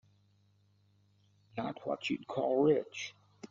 [1.55, 3.13] Not what you'd call rich.